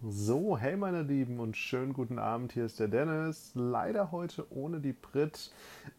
So, 0.00 0.56
hey 0.56 0.76
meine 0.76 1.02
Lieben 1.02 1.40
und 1.40 1.56
schönen 1.56 1.92
guten 1.92 2.20
Abend, 2.20 2.52
hier 2.52 2.66
ist 2.66 2.78
der 2.78 2.86
Dennis. 2.86 3.50
Leider 3.54 4.12
heute 4.12 4.46
ohne 4.52 4.78
die 4.78 4.92
Brit. 4.92 5.50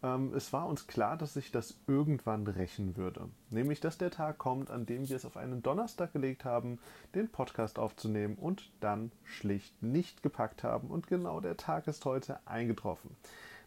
Ähm, 0.01 0.33
es 0.33 0.53
war 0.53 0.67
uns 0.67 0.87
klar, 0.87 1.17
dass 1.17 1.33
sich 1.33 1.51
das 1.51 1.81
irgendwann 1.85 2.47
rächen 2.47 2.95
würde. 2.95 3.27
Nämlich, 3.49 3.81
dass 3.81 3.97
der 3.97 4.09
Tag 4.09 4.37
kommt, 4.37 4.71
an 4.71 4.85
dem 4.85 5.09
wir 5.09 5.17
es 5.17 5.25
auf 5.25 5.35
einen 5.35 5.61
Donnerstag 5.61 6.13
gelegt 6.13 6.45
haben, 6.45 6.79
den 7.13 7.27
Podcast 7.27 7.77
aufzunehmen 7.77 8.37
und 8.37 8.71
dann 8.79 9.11
schlicht 9.25 9.83
nicht 9.83 10.23
gepackt 10.23 10.63
haben. 10.63 10.87
Und 10.87 11.07
genau 11.07 11.41
der 11.41 11.57
Tag 11.57 11.85
ist 11.87 12.05
heute 12.05 12.39
eingetroffen. 12.47 13.17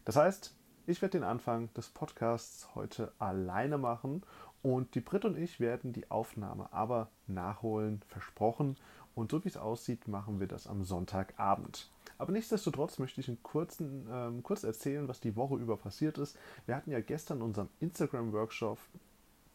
Das 0.03 0.15
heißt, 0.15 0.55
ich 0.87 1.03
werde 1.03 1.19
den 1.19 1.23
Anfang 1.23 1.71
des 1.75 1.89
Podcasts 1.89 2.73
heute 2.73 3.11
alleine 3.19 3.77
machen 3.77 4.23
und 4.63 4.95
die 4.95 5.01
Brit 5.01 5.25
und 5.25 5.37
ich 5.37 5.59
werden 5.59 5.93
die 5.93 6.09
Aufnahme 6.09 6.71
aber 6.71 7.09
nachholen, 7.27 8.01
versprochen. 8.07 8.77
Und 9.15 9.31
so 9.31 9.43
wie 9.43 9.49
es 9.49 9.57
aussieht, 9.57 10.07
machen 10.07 10.39
wir 10.39 10.47
das 10.47 10.67
am 10.67 10.83
Sonntagabend. 10.83 11.89
Aber 12.17 12.31
nichtsdestotrotz 12.31 12.99
möchte 12.99 13.21
ich 13.21 13.43
kurzen, 13.43 14.07
ähm, 14.11 14.43
kurz 14.43 14.63
erzählen, 14.63 15.07
was 15.07 15.19
die 15.19 15.35
Woche 15.35 15.55
über 15.55 15.77
passiert 15.77 16.17
ist. 16.17 16.37
Wir 16.65 16.75
hatten 16.75 16.91
ja 16.91 17.01
gestern 17.01 17.41
unseren 17.41 17.69
Instagram-Workshop, 17.79 18.77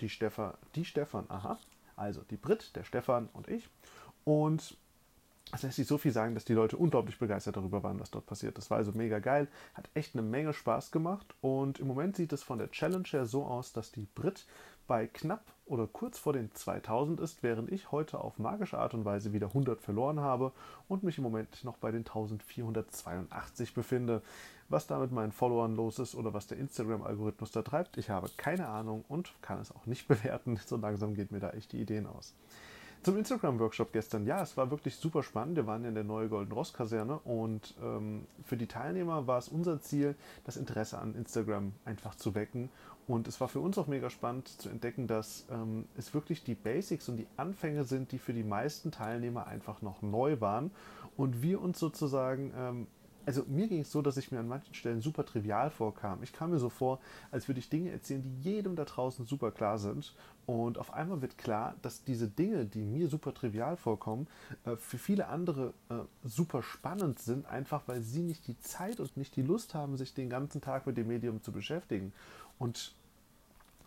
die 0.01 0.09
Stefan, 0.09 0.55
die 0.74 0.84
Stefan, 0.84 1.24
aha, 1.29 1.59
also 1.96 2.23
die 2.30 2.37
Brit, 2.37 2.77
der 2.77 2.84
Stefan 2.84 3.29
und 3.32 3.48
ich. 3.48 3.68
Und 4.24 4.77
es 5.52 5.62
lässt 5.62 5.77
sich 5.77 5.87
so 5.87 5.96
viel 5.96 6.12
sagen, 6.12 6.34
dass 6.34 6.45
die 6.45 6.52
Leute 6.52 6.77
unglaublich 6.77 7.18
begeistert 7.18 7.56
darüber 7.56 7.82
waren, 7.82 7.98
was 8.01 8.10
dort 8.10 8.27
passiert. 8.27 8.59
Das 8.59 8.70
war 8.70 8.79
also 8.79 8.93
mega 8.93 9.18
geil, 9.18 9.48
hat 9.74 9.88
echt 9.95 10.15
eine 10.15 10.23
Menge 10.23 10.52
Spaß 10.52 10.90
gemacht 10.90 11.34
und 11.40 11.80
im 11.80 11.87
Moment 11.87 12.16
sieht 12.16 12.32
es 12.32 12.43
von 12.43 12.59
der 12.59 12.70
Challenge 12.70 13.09
her 13.09 13.24
so 13.24 13.45
aus, 13.46 13.73
dass 13.73 13.90
die 13.90 14.06
Brit 14.15 14.46
bei 14.88 15.06
knapp 15.06 15.45
oder 15.66 15.87
kurz 15.87 16.19
vor 16.19 16.33
den 16.33 16.52
2000 16.52 17.20
ist, 17.20 17.42
während 17.42 17.70
ich 17.70 17.92
heute 17.92 18.19
auf 18.19 18.38
magische 18.38 18.79
Art 18.79 18.95
und 18.95 19.05
Weise 19.05 19.33
wieder 19.33 19.48
100 19.48 19.80
verloren 19.80 20.19
habe 20.19 20.52
und 20.88 21.05
mich 21.05 21.19
im 21.19 21.24
Moment 21.24 21.62
noch 21.62 21.77
bei 21.77 21.92
den 21.92 22.01
1482 22.01 23.74
befinde. 23.74 24.23
Was 24.68 24.87
da 24.87 24.99
mit 24.99 25.12
meinen 25.12 25.32
Followern 25.32 25.77
los 25.77 25.99
ist 25.99 26.15
oder 26.15 26.35
was 26.35 26.46
der 26.46 26.59
Instagram-Algorithmus 26.59 27.52
da 27.52 27.62
treibt, 27.62 27.96
ich 27.99 28.10
habe 28.10 28.29
keine 28.37 28.68
Ahnung 28.68 29.04
und 29.09 29.32
kann 29.43 29.60
es 29.60 29.71
auch 29.71 29.87
nicht 29.87 30.09
bewerten. 30.09 30.59
So 30.66 30.77
langsam 30.77 31.15
geht 31.15 31.30
mir 31.30 31.40
da 31.40 31.51
echt 31.51 31.73
die 31.73 31.80
Ideen 31.80 32.07
aus. 32.07 32.34
Zum 33.02 33.16
Instagram-Workshop 33.16 33.93
gestern. 33.93 34.27
Ja, 34.27 34.43
es 34.43 34.57
war 34.57 34.71
wirklich 34.71 34.96
super 34.96 35.23
spannend. 35.23 35.57
Wir 35.57 35.66
waren 35.66 35.82
ja 35.82 35.88
in 35.88 35.95
der 35.95 36.04
neue 36.04 36.29
Golden 36.29 36.52
Ross 36.52 36.73
Kaserne 36.73 37.18
und 37.21 37.74
ähm, 37.82 38.27
für 38.45 38.57
die 38.57 38.66
Teilnehmer 38.66 39.27
war 39.27 39.38
es 39.38 39.49
unser 39.49 39.80
Ziel, 39.80 40.15
das 40.45 40.57
Interesse 40.57 40.99
an 40.99 41.15
Instagram 41.15 41.73
einfach 41.85 42.15
zu 42.16 42.35
wecken 42.35 42.71
und 43.09 43.27
es 43.27 43.40
war 43.40 43.49
für 43.49 43.60
uns 43.60 43.79
auch 43.79 43.87
mega 43.87 44.10
spannend 44.10 44.49
zu 44.49 44.68
entdecken, 44.68 45.07
dass 45.07 45.46
ähm, 45.51 45.87
es 45.96 46.13
wirklich 46.13 46.45
die 46.45 46.55
Basics 46.55 47.09
und 47.09 47.16
die 47.16 47.27
Anfänge 47.38 47.85
sind, 47.85 48.13
die 48.13 48.18
für 48.18 48.35
die 48.35 48.45
meisten 48.45 48.90
Teilnehmer 48.90 49.46
einfach 49.46 49.80
noch 49.80 50.02
neu 50.02 50.43
waren. 50.43 50.71
Und 51.16 51.40
wir 51.40 51.62
uns 51.62 51.79
sozusagen, 51.79 52.52
ähm, 52.55 52.87
also 53.29 53.45
mir 53.46 53.68
ging 53.68 53.80
es 53.80 53.93
so, 53.93 54.01
dass 54.01 54.16
ich 54.16 54.32
mir 54.32 54.38
an 54.38 54.48
manchen 54.48 54.73
Stellen 54.73 55.02
super 55.02 55.23
trivial 55.23 55.71
vorkam. 55.71 56.23
Ich 56.23 56.32
kam 56.32 56.48
mir 56.48 56.59
so 56.59 56.71
vor, 56.71 56.98
als 57.30 57.46
würde 57.46 57.60
ich 57.60 57.68
Dinge 57.68 57.90
erzählen, 57.90 58.23
die 58.23 58.40
jedem 58.40 58.74
da 58.74 58.87
draußen 58.87 59.26
super 59.26 59.51
klar 59.51 59.76
sind. 59.76 60.15
Und 60.46 60.79
auf 60.79 60.95
einmal 60.95 61.21
wird 61.21 61.37
klar, 61.37 61.76
dass 61.82 62.02
diese 62.02 62.26
Dinge, 62.26 62.65
die 62.65 62.87
mir 62.87 63.06
super 63.09 63.34
trivial 63.34 63.76
vorkommen, 63.76 64.28
äh, 64.65 64.76
für 64.76 64.97
viele 64.97 65.28
andere 65.28 65.75
äh, 65.91 65.97
super 66.25 66.62
spannend 66.62 67.19
sind, 67.19 67.44
einfach 67.44 67.82
weil 67.84 68.00
sie 68.00 68.22
nicht 68.22 68.47
die 68.47 68.59
Zeit 68.60 68.99
und 68.99 69.15
nicht 69.19 69.37
die 69.37 69.43
Lust 69.43 69.75
haben, 69.75 69.99
sich 69.99 70.15
den 70.15 70.31
ganzen 70.31 70.62
Tag 70.62 70.87
mit 70.87 70.97
dem 70.97 71.09
Medium 71.09 71.43
zu 71.43 71.53
beschäftigen. 71.53 72.15
Und 72.59 72.94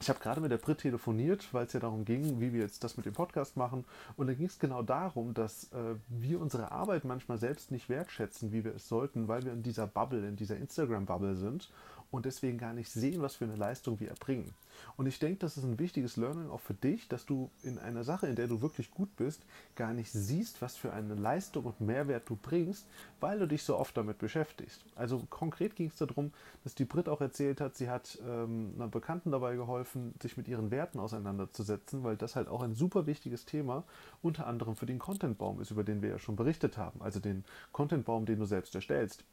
ich 0.01 0.09
habe 0.09 0.19
gerade 0.19 0.41
mit 0.41 0.51
der 0.51 0.57
Brit 0.57 0.79
telefoniert, 0.79 1.53
weil 1.53 1.67
es 1.67 1.73
ja 1.73 1.79
darum 1.79 2.05
ging, 2.05 2.39
wie 2.39 2.53
wir 2.53 2.61
jetzt 2.61 2.83
das 2.83 2.97
mit 2.97 3.05
dem 3.05 3.13
Podcast 3.13 3.55
machen. 3.55 3.85
Und 4.17 4.27
da 4.27 4.33
ging 4.33 4.47
es 4.47 4.57
genau 4.57 4.81
darum, 4.81 5.35
dass 5.35 5.71
äh, 5.73 5.95
wir 6.09 6.41
unsere 6.41 6.71
Arbeit 6.71 7.05
manchmal 7.05 7.37
selbst 7.37 7.69
nicht 7.69 7.87
wertschätzen, 7.87 8.51
wie 8.51 8.65
wir 8.65 8.75
es 8.75 8.87
sollten, 8.87 9.27
weil 9.27 9.43
wir 9.43 9.53
in 9.53 9.61
dieser 9.61 9.85
Bubble, 9.85 10.27
in 10.27 10.35
dieser 10.35 10.57
Instagram-Bubble 10.57 11.35
sind 11.35 11.69
und 12.11 12.25
deswegen 12.25 12.57
gar 12.57 12.73
nicht 12.73 12.91
sehen, 12.91 13.21
was 13.21 13.35
für 13.35 13.45
eine 13.45 13.55
Leistung 13.55 13.99
wir 13.99 14.09
erbringen. 14.09 14.53
Und 14.97 15.05
ich 15.05 15.19
denke, 15.19 15.39
das 15.39 15.57
ist 15.57 15.63
ein 15.63 15.79
wichtiges 15.79 16.17
Learning 16.17 16.49
auch 16.49 16.59
für 16.59 16.73
dich, 16.73 17.07
dass 17.07 17.25
du 17.25 17.49
in 17.63 17.77
einer 17.79 18.03
Sache, 18.03 18.27
in 18.27 18.35
der 18.35 18.47
du 18.47 18.61
wirklich 18.61 18.91
gut 18.91 19.15
bist, 19.15 19.45
gar 19.75 19.93
nicht 19.93 20.11
siehst, 20.11 20.61
was 20.61 20.75
für 20.75 20.93
eine 20.93 21.15
Leistung 21.15 21.65
und 21.65 21.79
Mehrwert 21.79 22.29
du 22.29 22.35
bringst, 22.35 22.85
weil 23.19 23.39
du 23.39 23.47
dich 23.47 23.63
so 23.63 23.77
oft 23.77 23.95
damit 23.95 24.17
beschäftigst. 24.17 24.83
Also 24.95 25.25
konkret 25.29 25.75
ging 25.75 25.87
es 25.87 25.95
darum, 25.95 26.31
dass 26.63 26.75
die 26.75 26.85
Brit 26.85 27.07
auch 27.07 27.21
erzählt 27.21 27.61
hat, 27.61 27.75
sie 27.75 27.89
hat 27.89 28.19
ähm, 28.27 28.73
einer 28.75 28.87
Bekannten 28.87 29.31
dabei 29.31 29.55
geholfen, 29.55 30.13
sich 30.21 30.35
mit 30.35 30.47
ihren 30.47 30.71
Werten 30.71 30.99
auseinanderzusetzen, 30.99 32.03
weil 32.03 32.17
das 32.17 32.35
halt 32.35 32.47
auch 32.47 32.61
ein 32.61 32.75
super 32.75 33.05
wichtiges 33.05 33.45
Thema 33.45 33.83
unter 34.21 34.47
anderem 34.47 34.75
für 34.75 34.85
den 34.85 34.99
Contentbaum 34.99 35.61
ist, 35.61 35.71
über 35.71 35.83
den 35.83 36.01
wir 36.01 36.09
ja 36.09 36.19
schon 36.19 36.35
berichtet 36.35 36.77
haben, 36.77 37.01
also 37.01 37.19
den 37.19 37.45
Contentbaum, 37.71 38.25
den 38.25 38.39
du 38.39 38.45
selbst 38.45 38.75
erstellst. 38.75 39.23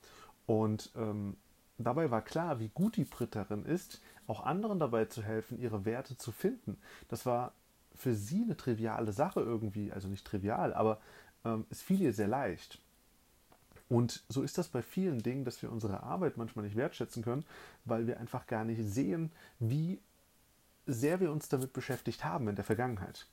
Und 0.46 0.90
ähm, 0.96 1.36
Dabei 1.78 2.10
war 2.10 2.22
klar, 2.22 2.58
wie 2.58 2.68
gut 2.68 2.96
die 2.96 3.04
Brit 3.04 3.36
darin 3.36 3.64
ist, 3.64 4.00
auch 4.26 4.44
anderen 4.44 4.80
dabei 4.80 5.04
zu 5.04 5.22
helfen, 5.22 5.60
ihre 5.60 5.84
Werte 5.84 6.16
zu 6.16 6.32
finden. 6.32 6.76
Das 7.08 7.24
war 7.24 7.52
für 7.94 8.14
sie 8.14 8.42
eine 8.42 8.56
triviale 8.56 9.12
Sache 9.12 9.40
irgendwie, 9.40 9.92
also 9.92 10.08
nicht 10.08 10.26
trivial, 10.26 10.74
aber 10.74 11.00
ähm, 11.44 11.66
es 11.70 11.80
fiel 11.80 12.00
ihr 12.00 12.12
sehr 12.12 12.28
leicht. 12.28 12.80
Und 13.88 14.22
so 14.28 14.42
ist 14.42 14.58
das 14.58 14.68
bei 14.68 14.82
vielen 14.82 15.22
Dingen, 15.22 15.44
dass 15.44 15.62
wir 15.62 15.72
unsere 15.72 16.02
Arbeit 16.02 16.36
manchmal 16.36 16.64
nicht 16.64 16.76
wertschätzen 16.76 17.22
können, 17.22 17.44
weil 17.84 18.06
wir 18.06 18.20
einfach 18.20 18.46
gar 18.46 18.64
nicht 18.64 18.82
sehen, 18.82 19.32
wie 19.58 20.00
sehr 20.86 21.20
wir 21.20 21.32
uns 21.32 21.48
damit 21.48 21.72
beschäftigt 21.72 22.24
haben 22.24 22.48
in 22.48 22.56
der 22.56 22.64
Vergangenheit. 22.64 23.26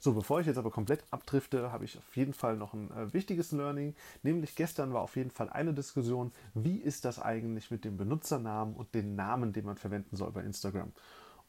So, 0.00 0.12
bevor 0.12 0.40
ich 0.40 0.46
jetzt 0.46 0.58
aber 0.58 0.70
komplett 0.70 1.02
abdrifte, 1.10 1.72
habe 1.72 1.84
ich 1.84 1.98
auf 1.98 2.16
jeden 2.16 2.32
Fall 2.32 2.56
noch 2.56 2.72
ein 2.72 2.90
äh, 2.92 3.12
wichtiges 3.12 3.50
Learning. 3.50 3.96
Nämlich 4.22 4.54
gestern 4.54 4.92
war 4.92 5.02
auf 5.02 5.16
jeden 5.16 5.30
Fall 5.30 5.50
eine 5.50 5.74
Diskussion, 5.74 6.32
wie 6.54 6.76
ist 6.76 7.04
das 7.04 7.18
eigentlich 7.20 7.72
mit 7.72 7.84
dem 7.84 7.96
Benutzernamen 7.96 8.74
und 8.74 8.94
den 8.94 9.16
Namen, 9.16 9.52
den 9.52 9.64
man 9.64 9.76
verwenden 9.76 10.14
soll 10.14 10.30
bei 10.30 10.42
Instagram. 10.42 10.92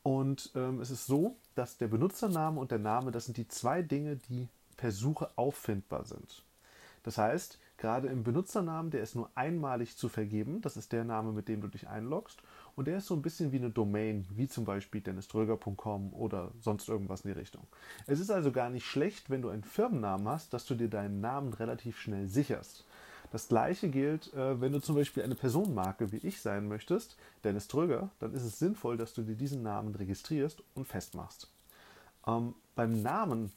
Und 0.01 0.51
ähm, 0.55 0.81
es 0.81 0.89
ist 0.89 1.05
so, 1.05 1.37
dass 1.53 1.77
der 1.77 1.89
Benutzername 1.89 2.59
und 2.59 2.71
der 2.71 2.79
Name, 2.79 3.11
das 3.11 3.25
sind 3.25 3.37
die 3.37 3.47
zwei 3.47 3.83
Dinge, 3.83 4.15
die 4.15 4.47
per 4.77 4.91
Suche 4.91 5.29
auffindbar 5.35 6.05
sind. 6.05 6.43
Das 7.03 7.17
heißt, 7.17 7.59
gerade 7.79 8.09
im 8.09 8.23
Benutzernamen, 8.23 8.91
der 8.91 9.01
ist 9.01 9.15
nur 9.15 9.31
einmalig 9.35 9.97
zu 9.97 10.09
vergeben. 10.09 10.61
Das 10.61 10.77
ist 10.77 10.91
der 10.91 11.03
Name, 11.03 11.31
mit 11.31 11.47
dem 11.47 11.61
du 11.61 11.67
dich 11.67 11.87
einloggst. 11.87 12.41
Und 12.75 12.87
der 12.87 12.97
ist 12.97 13.07
so 13.07 13.15
ein 13.15 13.21
bisschen 13.21 13.51
wie 13.51 13.57
eine 13.57 13.71
Domain, 13.71 14.27
wie 14.29 14.47
zum 14.47 14.65
Beispiel 14.65 15.01
dennisdröger.com 15.01 16.13
oder 16.13 16.51
sonst 16.59 16.87
irgendwas 16.87 17.21
in 17.21 17.33
die 17.33 17.39
Richtung. 17.39 17.63
Es 18.05 18.19
ist 18.19 18.29
also 18.29 18.51
gar 18.51 18.69
nicht 18.69 18.85
schlecht, 18.85 19.29
wenn 19.29 19.41
du 19.41 19.49
einen 19.49 19.63
Firmennamen 19.63 20.27
hast, 20.27 20.53
dass 20.53 20.65
du 20.65 20.75
dir 20.75 20.89
deinen 20.89 21.21
Namen 21.21 21.53
relativ 21.53 21.97
schnell 21.97 22.27
sicherst. 22.27 22.85
Das 23.31 23.47
gleiche 23.47 23.89
gilt, 23.89 24.33
äh, 24.33 24.59
wenn 24.59 24.71
du 24.71 24.79
zum 24.79 24.95
Beispiel 24.95 25.23
eine 25.23 25.35
Personenmarke 25.35 26.11
wie 26.11 26.17
ich 26.17 26.41
sein 26.41 26.67
möchtest, 26.67 27.15
Dennis 27.43 27.67
Dröger, 27.67 28.09
dann 28.19 28.33
ist 28.33 28.43
es 28.43 28.59
sinnvoll, 28.59 28.97
dass 28.97 29.13
du 29.13 29.21
dir 29.21 29.35
diesen 29.35 29.61
Namen 29.61 29.93
registrierst 29.95 30.63
und 30.73 30.87
festmachst. 30.87 31.47
Ähm, 32.27 32.55
beim 32.75 33.01
Namen, 33.01 33.51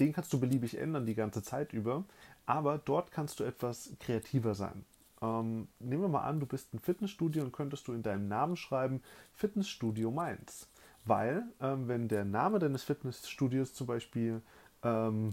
den 0.00 0.12
kannst 0.12 0.32
du 0.32 0.40
beliebig 0.40 0.78
ändern 0.78 1.06
die 1.06 1.14
ganze 1.14 1.42
Zeit 1.42 1.72
über, 1.72 2.04
aber 2.46 2.78
dort 2.78 3.10
kannst 3.12 3.40
du 3.40 3.44
etwas 3.44 3.92
kreativer 4.00 4.54
sein. 4.54 4.84
Ähm, 5.22 5.68
nehmen 5.78 6.02
wir 6.02 6.08
mal 6.08 6.24
an, 6.24 6.40
du 6.40 6.46
bist 6.46 6.74
ein 6.74 6.78
Fitnessstudio 6.78 7.44
und 7.44 7.52
könntest 7.52 7.88
du 7.88 7.92
in 7.92 8.02
deinem 8.02 8.28
Namen 8.28 8.56
schreiben 8.56 9.02
Fitnessstudio 9.34 10.10
Mainz. 10.10 10.68
Weil, 11.04 11.44
ähm, 11.60 11.88
wenn 11.88 12.08
der 12.08 12.24
Name 12.24 12.58
deines 12.58 12.82
Fitnessstudios 12.82 13.74
zum 13.74 13.86
Beispiel 13.86 14.40
ähm, 14.82 15.30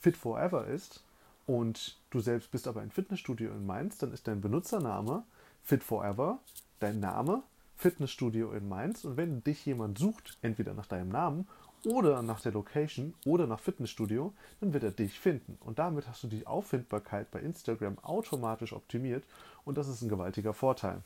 Fit 0.00 0.16
Forever 0.16 0.66
ist 0.66 1.02
und 1.46 1.98
du 2.10 2.20
selbst 2.20 2.50
bist 2.50 2.68
aber 2.68 2.80
ein 2.80 2.90
Fitnessstudio 2.90 3.50
in 3.50 3.66
Mainz, 3.66 3.98
dann 3.98 4.12
ist 4.12 4.28
dein 4.28 4.40
Benutzername 4.40 5.24
Fit 5.62 5.82
Forever, 5.82 6.38
dein 6.78 7.00
Name 7.00 7.42
Fitnessstudio 7.76 8.52
in 8.52 8.68
Mainz 8.68 9.04
und 9.04 9.16
wenn 9.16 9.42
dich 9.42 9.64
jemand 9.66 9.98
sucht, 9.98 10.38
entweder 10.42 10.74
nach 10.74 10.86
deinem 10.86 11.08
Namen 11.08 11.48
oder 11.86 12.22
nach 12.22 12.40
der 12.40 12.52
Location 12.52 13.14
oder 13.24 13.46
nach 13.46 13.60
Fitnessstudio, 13.60 14.32
dann 14.60 14.72
wird 14.72 14.84
er 14.84 14.90
dich 14.90 15.18
finden. 15.18 15.58
Und 15.60 15.78
damit 15.78 16.08
hast 16.08 16.22
du 16.22 16.28
die 16.28 16.46
Auffindbarkeit 16.46 17.30
bei 17.30 17.40
Instagram 17.40 17.98
automatisch 18.00 18.72
optimiert 18.72 19.24
und 19.64 19.78
das 19.78 19.88
ist 19.88 20.02
ein 20.02 20.08
gewaltiger 20.08 20.54
Vorteil. 20.54 21.02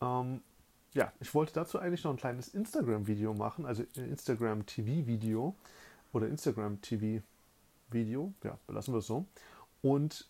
Ähm, 0.00 0.40
ja, 0.94 1.12
ich 1.20 1.34
wollte 1.34 1.52
dazu 1.52 1.78
eigentlich 1.78 2.04
noch 2.04 2.12
ein 2.12 2.16
kleines 2.16 2.48
Instagram-Video 2.48 3.34
machen, 3.34 3.66
also 3.66 3.84
Instagram-TV-Video 3.94 5.54
oder 6.12 6.28
Instagram-TV-Video, 6.28 8.32
ja, 8.42 8.58
belassen 8.66 8.94
wir 8.94 8.98
es 8.98 9.06
so. 9.06 9.26
Und 9.82 10.28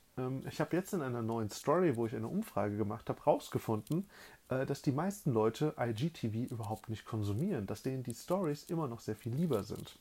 ich 0.49 0.61
habe 0.61 0.75
jetzt 0.75 0.95
in 0.95 1.03
einer 1.03 1.21
neuen 1.21 1.51
Story, 1.51 1.97
wo 1.97 2.07
ich 2.07 2.17
eine 2.17 2.29
Umfrage 2.29 2.79
gemacht 2.79 3.11
habe, 3.11 3.21
herausgefunden, 3.21 4.09
äh, 4.49 4.65
dass 4.65 4.81
die 4.81 4.93
meisten 4.93 5.31
Leute 5.31 5.75
IGTV 5.79 6.51
überhaupt 6.51 6.89
nicht 6.89 7.05
konsumieren, 7.05 7.67
dass 7.67 7.83
denen 7.83 8.03
die 8.03 8.15
Stories 8.15 8.65
immer 8.65 8.89
noch 8.89 9.01
sehr 9.01 9.17
viel 9.17 9.35
lieber 9.35 9.63
sind. 9.63 9.99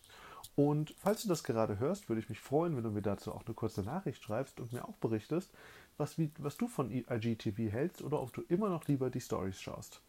Und 0.56 0.96
falls 1.00 1.24
du 1.24 1.28
das 1.28 1.44
gerade 1.44 1.80
hörst, 1.80 2.08
würde 2.08 2.22
ich 2.22 2.30
mich 2.30 2.40
freuen, 2.40 2.78
wenn 2.78 2.84
du 2.84 2.92
mir 2.92 3.02
dazu 3.02 3.34
auch 3.34 3.46
eine 3.46 3.56
kurze 3.56 3.84
Nachricht 3.84 4.24
schreibst 4.24 4.62
und 4.62 4.72
mir 4.72 4.88
auch 4.88 4.96
berichtest, 4.98 5.52
was, 5.98 6.16
was 6.38 6.56
du 6.56 6.70
von 6.70 6.92
IGTV 6.92 7.72
hältst 7.72 8.02
oder 8.02 8.22
ob 8.22 8.32
du 8.34 8.42
immer 8.48 8.70
noch 8.70 8.88
lieber 8.88 9.10
die 9.10 9.20
Stories 9.20 9.60
schaust. 9.60 10.02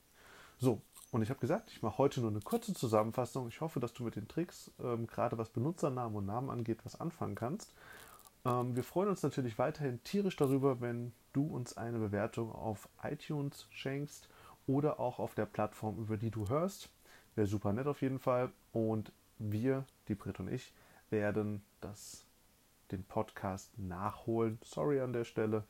So, 0.59 0.83
und 1.11 1.23
ich 1.23 1.31
habe 1.31 1.41
gesagt, 1.41 1.73
ich 1.73 1.83
mache 1.83 1.99
heute 1.99 2.21
nur 2.21 2.31
eine 2.31 2.41
kurze 2.41 2.75
Zusammenfassung. 2.75 3.49
Ich 3.49 3.61
hoffe, 3.61 3.81
dass 3.81 3.93
du 3.93 4.05
mit 4.05 4.15
den 4.15 4.29
Tricks, 4.29 4.71
ähm, 4.81 5.09
gerade 5.09 5.37
was 5.37 5.49
Benutzernamen 5.49 6.17
und 6.17 6.27
Namen 6.27 6.51
angeht, 6.51 6.79
was 6.85 7.01
anfangen 7.01 7.35
kannst. 7.35 7.73
Ähm, 8.47 8.77
wir 8.77 8.85
freuen 8.85 9.09
uns 9.09 9.23
natürlich 9.23 9.59
weiterhin 9.59 10.03
tierisch 10.05 10.37
darüber, 10.37 10.81
wenn 10.81 11.13
du 11.33 11.47
uns 11.47 11.77
eine 11.77 11.99
Bewertung 11.99 12.53
auf 12.53 12.89
iTunes 13.03 13.67
schenkst 13.71 14.29
oder 14.67 15.01
auch 15.01 15.19
auf 15.19 15.35
der 15.35 15.47
Plattform, 15.47 15.99
über 15.99 16.17
die 16.17 16.31
du 16.31 16.49
hörst. 16.49 16.91
Wäre 17.35 17.47
super 17.47 17.73
nett 17.73 17.87
auf 17.87 18.03
jeden 18.03 18.19
Fall. 18.19 18.53
Und 18.73 19.13
wir, 19.39 19.85
die 20.09 20.15
Brit 20.15 20.41
und 20.41 20.49
ich, 20.49 20.73
werden 21.11 21.63
das, 21.81 22.25
den 22.91 23.05
Podcast 23.05 23.77
nachholen. 23.79 24.59
Sorry 24.63 25.01
an 25.01 25.13
der 25.13 25.25
Stelle. 25.25 25.65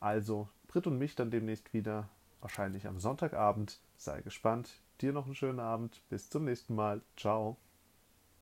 Also 0.00 0.48
Brit 0.68 0.86
und 0.86 0.98
mich 0.98 1.14
dann 1.14 1.30
demnächst 1.30 1.72
wieder, 1.72 2.08
wahrscheinlich 2.40 2.86
am 2.86 2.98
Sonntagabend. 2.98 3.80
Sei 3.96 4.22
gespannt. 4.22 4.80
Dir 5.00 5.12
noch 5.12 5.26
einen 5.26 5.34
schönen 5.34 5.60
Abend. 5.60 6.02
Bis 6.08 6.30
zum 6.30 6.44
nächsten 6.44 6.74
Mal. 6.74 7.02
Ciao. 7.16 7.58